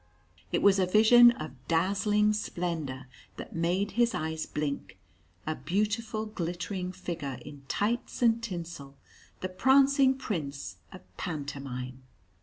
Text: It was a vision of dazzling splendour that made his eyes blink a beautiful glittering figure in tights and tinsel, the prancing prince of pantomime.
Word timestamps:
It 0.51 0.63
was 0.63 0.79
a 0.79 0.87
vision 0.87 1.29
of 1.33 1.51
dazzling 1.67 2.33
splendour 2.33 3.05
that 3.37 3.55
made 3.55 3.91
his 3.91 4.15
eyes 4.15 4.47
blink 4.47 4.97
a 5.45 5.53
beautiful 5.53 6.25
glittering 6.25 6.91
figure 6.91 7.37
in 7.45 7.61
tights 7.67 8.23
and 8.23 8.41
tinsel, 8.41 8.97
the 9.41 9.49
prancing 9.49 10.15
prince 10.17 10.77
of 10.91 11.01
pantomime. 11.17 12.01